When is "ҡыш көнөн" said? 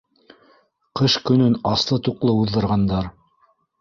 1.01-1.57